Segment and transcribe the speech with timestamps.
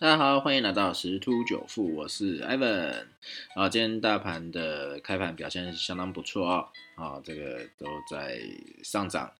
[0.00, 3.04] 大家好，欢迎来到十突九富，我是 Ivan。
[3.54, 8.40] 啊，今天大盘的开盘表现相当不错哦，啊，这个都在
[8.82, 9.32] 上涨。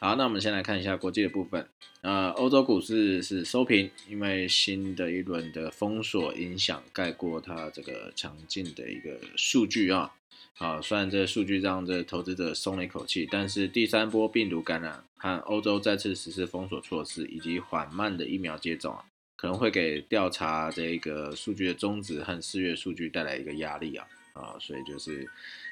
[0.00, 1.64] 好，那我们先来看一下国际的部分。
[2.00, 10.12] 呃，欧洲股市是收平，因为新的一轮的封锁影响盖过它这个强劲的一个数据啊。
[10.54, 19.04] 好，虽然这数据让这投资者松了一口气，但是第三波病毒感染和欧洲再次实施封锁措施，以及缓慢的疫苗接种啊。
[19.40, 25.26] 可能会给调查这个数据的终止和四月数据带来一个压力啊啊，所以就是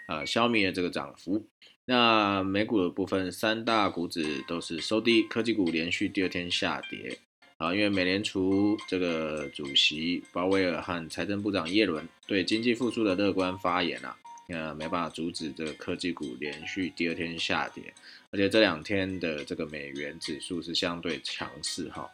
[0.07, 1.47] 呃消灭了这个涨幅。
[1.85, 7.19] 那美股的部分，三大股指都是收低，科技股连续第二天下跌
[7.59, 14.17] 啊，因为美联储这个主席鲍威尔和财政部长耶伦对经济复苏的乐观发言啊，
[14.49, 17.93] 呃没办法阻止这个科技股连续第二天下跌，
[18.31, 22.09] 而且这两天的这个美元指数是相对强势哈。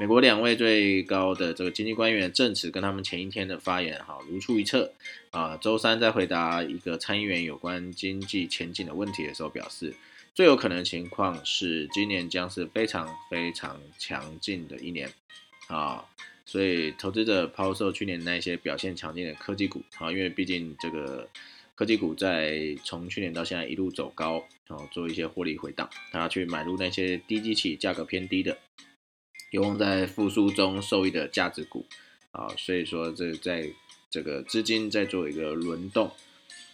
[0.00, 4.92] 美国两位最高的这个经济官员证词跟他们前一天的发言，哈如出一辙
[5.32, 5.56] 啊。
[5.56, 9.92] 周三在回答一个参议员有关经济前景的问题的时候，表示
[10.36, 15.10] 最有可能情况是今年将是非常非常强劲的一年
[15.66, 16.04] 啊。
[16.46, 21.28] 所以投资者抛售去年那些表现强劲的科技股啊，因为毕竟这个
[21.74, 28.56] 科技股在从去年到现在一路走高，然后做一些获利回档，大家去买入那些低基企、价格偏低的。
[29.50, 31.86] 有望在复苏中受益的价值股
[32.32, 33.68] 啊，所以说这在
[34.10, 36.10] 这个资金在做一个轮动。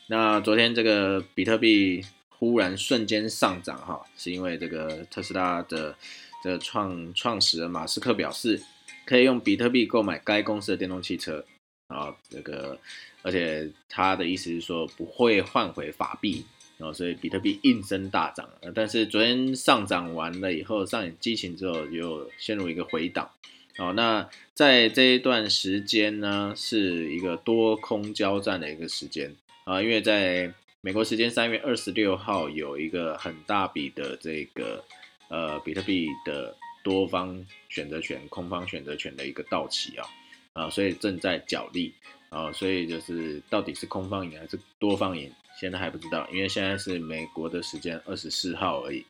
[0.09, 5.97] 那昨天这个比特币忽然瞬间上涨哈，是因为这个特斯拉的
[6.43, 8.61] 这创创始人马斯克表示，
[9.07, 11.45] 可以用比特币购买该公司的电动汽车
[11.89, 12.79] 啊，这个
[13.23, 16.45] 而且他的意思是说不会换回法币。
[16.85, 23.31] 然后，所以比特币应声大涨，但是昨天上涨完了以后，上演激情之后，又陷入一个回档。
[23.79, 34.85] 好，那在这一段时间呢，是一个多空交战的一个时间啊，因为在美国时间三月二十六号有一个很大笔的这个
[35.29, 40.07] 呃比特币的多方选择权、空方选择权的一个到期啊
[40.55, 41.93] 啊，所以正在角力
[42.31, 45.31] 啊，所以就是到底是空方赢还是多方赢？
[45.61, 49.05] 现在还不知道，因为现在是美国的时间二十四号而已，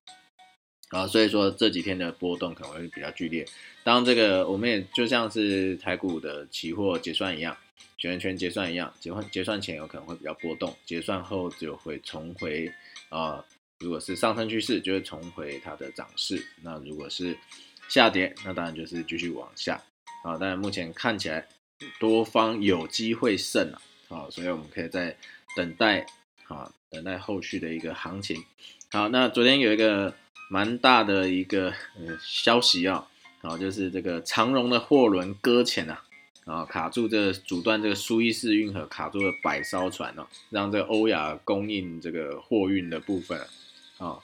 [0.90, 3.46] 啊，所以说这几天的波动可能会比较剧烈。
[3.82, 7.56] 当这个我们也就像是台股的期货结算一样，
[7.96, 12.70] 选择权结算一样，结算结算前有可能会比较波动，结算后就会重回
[13.08, 13.44] 啊，
[13.80, 17.36] 如果是上升趋势就会重回它的涨势，那如果是
[17.88, 19.82] 下跌，那当然就是继续往下
[20.24, 20.36] 啊。
[20.40, 21.46] 但目前看起来
[22.00, 25.16] 多方有机会胜啊，好，所以我们可以在
[25.54, 26.04] 等待。
[26.46, 28.44] 啊，等待后续的一个行情。
[28.92, 30.14] 好，那昨天有一个
[30.50, 33.08] 蛮大的一个呃消息啊，
[33.40, 36.04] 好，就是这个长荣的货轮搁浅啊，
[36.44, 43.40] 啊卡住这阻断这个苏伊士运河卡住了百艘船哦，让这个欧亚供应这个货运的部分
[43.96, 44.18] 啊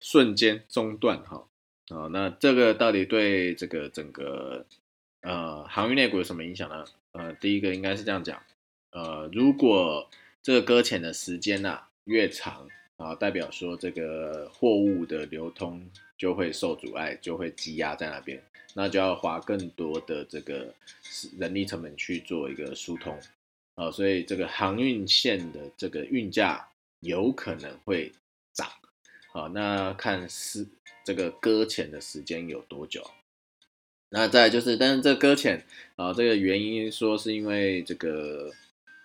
[0.00, 1.44] 瞬间中断哈。
[1.88, 4.64] 啊，那这个到底对这个整个
[5.26, 6.84] 呃航运类股有什么影响呢？
[7.10, 8.40] 呃，第一个应该是这样讲，
[8.90, 10.08] 呃，如果
[10.40, 15.84] 这个搁浅的时间呐越长啊，代表说这个货物的流通
[16.16, 18.40] 就会受阻碍，就会积压在那边，
[18.74, 20.72] 那就要花更多的这个
[21.36, 23.18] 人力成本去做一个疏通
[23.74, 26.68] 啊，所以这个航运线的这个运价
[27.00, 28.12] 有可能会
[28.52, 28.68] 涨
[29.32, 30.64] 啊，那看是
[31.04, 33.04] 这个搁浅的时间有多久。
[34.16, 38.50] 那再就是，但是这搁浅啊，这个原因说是因为这个。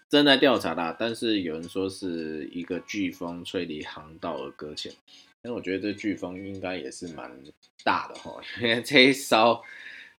[0.10, 4.92] 正在调查啦，但是有人说是一个飓风吹离航道而搁浅，
[5.42, 7.32] 但我觉得这飓风应该也是蛮
[7.86, 9.62] 大的哈，因为这一艘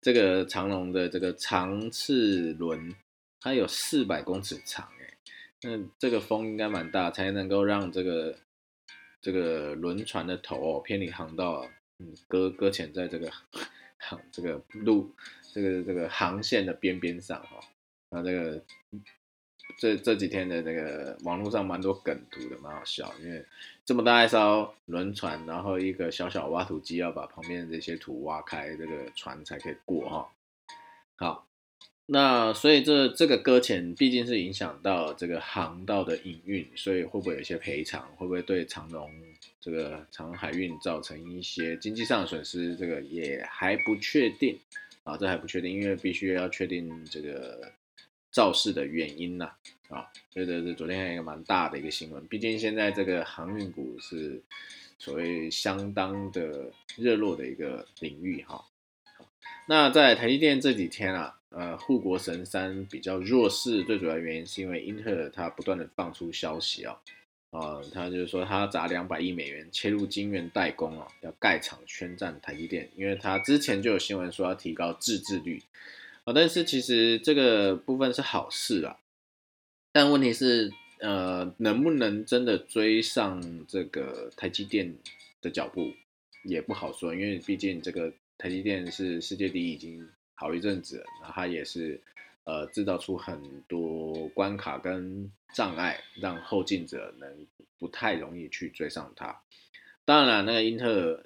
[0.01, 2.95] 这个长龙的这个长次轮，
[3.39, 5.15] 它有四百公尺长哎，
[5.61, 8.35] 那这个风应该蛮大，才能够让这个
[9.21, 13.31] 这个轮船的头哦偏离航道，嗯，搁搁浅在这个
[14.31, 15.15] 这个路
[15.53, 17.61] 这个这个航线的边边上哈，
[18.11, 18.63] 那这个。
[19.79, 23.11] 这这几天的这个网络上蛮多梗图的，蛮好笑。
[23.21, 23.43] 因为
[23.87, 30.31] 这么大一艘轮船，然后一个小小挖土机要把旁边的这些土挖开，这个船才可以过哈。
[31.17, 31.47] 好，
[32.13, 38.07] 那所以这这个搁浅毕竟是影响到这个航道的营运，所以会不会有一些赔偿？
[38.17, 39.11] 会不会对长荣
[39.61, 42.77] 这个长海运造成一些经济上的损失？
[42.77, 44.59] 这个也还不确定
[45.05, 47.73] 啊，这还不确定，因为必须要确定这个。
[48.35, 49.45] 肇事的原因呐，
[49.91, 52.27] 啊，所以这是昨天一个蛮大的一个新闻。
[52.29, 54.41] 毕竟现在这个航运股是
[54.99, 58.65] 所谓相当的热络的一个领域哈。
[59.69, 61.42] 那在台积电这几天啊，
[61.77, 66.99] 护国神山比较弱势，最主要原因是因为英特尔它不断的放出消息啊，
[67.51, 75.63] 啊，他就是说他砸两百亿美元切入晶圆代工啊，要盖厂圈占台积电，因为他之前就有新闻说要提高自制率
[76.25, 78.99] 啊，但是其实这个部分是好事啊，
[79.93, 84.95] 但问题是呃能不能真的追上这个台积电
[85.41, 85.93] 的脚步
[86.45, 90.09] 也不好说，因为毕竟这个台积电是世界第一已经。
[90.43, 92.01] 好一阵子，那他也是，
[92.43, 97.47] 呃，制造出很多关卡跟障碍，让后进者能
[97.79, 99.41] 不太容易去追上他。
[100.05, 101.25] 当然了，那个英特尔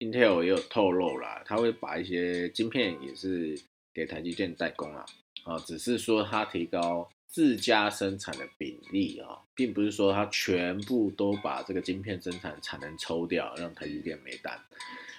[0.00, 3.56] ，Intel 也有透露啦，他会把一些晶片也是
[3.94, 5.06] 给台积电代工啊，
[5.44, 14.58] 啊，只是说他提高自家生产的比例啊，并不是说它全部都把这个晶片生产产能抽掉，让台积电没单。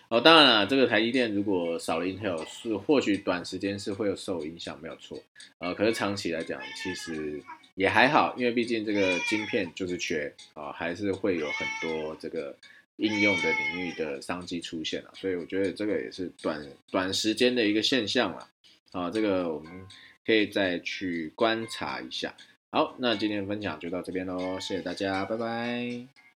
[0.09, 5.17] 哦，当然了，这个台积电如果少了 Intel，是或许短时间是会有受影响，没有错。
[5.59, 7.39] 呃，可是长期来讲，其实
[7.75, 12.55] 也还好，因为毕竟这个晶片就是缺啊，还是会有很多这个
[12.95, 15.11] 应用的领域的商机出现了。
[15.13, 16.59] 所以我觉得这个也是短
[16.89, 18.47] 短时间的一个现象了。
[18.91, 19.85] 啊，这个我们
[20.25, 22.33] 可以再去观察一下。
[22.71, 26.28] 好，那今天的分享就到这边喽，谢谢大家，拜拜。